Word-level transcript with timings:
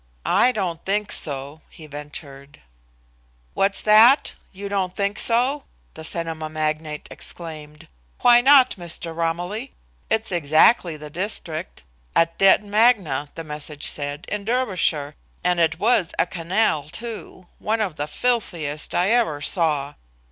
"I 0.25 0.51
don't 0.51 0.83
think 0.83 1.11
so," 1.11 1.61
he 1.69 1.85
ventured. 1.85 2.59
"What's 3.53 3.83
that? 3.83 4.33
You 4.51 4.67
don't 4.67 4.95
think 4.95 5.19
so?" 5.19 5.65
the 5.93 6.03
cinema 6.03 6.49
magnate 6.49 7.07
exclaimed. 7.11 7.87
"Why 8.21 8.41
not, 8.41 8.77
Mr. 8.77 9.15
Romilly? 9.15 9.73
It's 10.09 10.31
exactly 10.31 10.97
the 10.97 11.11
district 11.11 11.83
at 12.15 12.39
Detton 12.39 12.63
Magna, 12.63 13.29
the 13.35 13.43
message 13.43 13.85
said, 13.85 14.25
in 14.27 14.43
Derbyshire 14.43 15.13
and 15.43 15.59
it 15.59 15.77
was 15.77 16.15
a 16.17 16.25
canal, 16.25 16.89
too, 16.89 17.45
one 17.59 17.79
of 17.79 17.95
the 17.97 18.07
filthiest 18.07 18.95
I 18.95 19.09
ever 19.11 19.39
saw. 19.39 19.93